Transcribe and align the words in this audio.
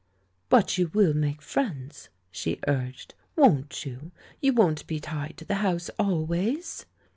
"But 0.49 0.79
you 0.79 0.87
will 0.95 1.13
make 1.13 1.43
friends," 1.43 2.09
she 2.31 2.57
urged; 2.67 3.13
"won't 3.35 3.85
you? 3.85 4.11
You 4.41 4.51
won't 4.51 4.87
be 4.87 4.99
tied 4.99 5.37
to 5.37 5.45
the 5.45 5.53
house 5.61 5.89
always?" 5.99 6.87